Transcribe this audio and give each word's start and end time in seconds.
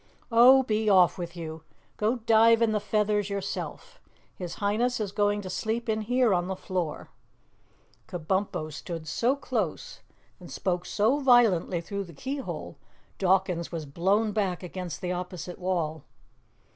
"Oh, 0.31 0.63
be 0.63 0.89
off 0.89 1.19
with 1.19 1.35
you. 1.37 1.61
Go 1.97 2.15
dive 2.15 2.63
in 2.63 2.71
the 2.71 2.79
feathers 2.79 3.29
yourself. 3.29 4.01
His 4.33 4.55
Highness 4.55 4.99
is 4.99 5.11
going 5.11 5.41
to 5.43 5.49
sleep 5.51 5.87
in 5.87 6.01
here 6.01 6.33
on 6.33 6.47
the 6.47 6.55
floor." 6.55 7.09
Kabumpo 8.07 8.73
stood 8.73 9.07
so 9.07 9.35
close 9.35 9.99
and 10.39 10.49
spoke 10.49 10.87
so 10.87 11.19
violently 11.19 11.81
through 11.81 12.05
the 12.05 12.13
keyhole, 12.13 12.79
Dawkins 13.19 13.71
was 13.71 13.85
blown 13.85 14.31
back 14.31 14.63
against 14.63 15.01
the 15.01 15.11
opposite 15.11 15.59
wall. 15.59 16.03